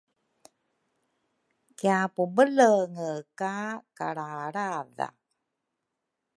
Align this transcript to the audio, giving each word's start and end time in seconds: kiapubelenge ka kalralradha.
kiapubelenge 1.77 3.09
ka 3.39 3.57
kalralradha. 3.97 5.07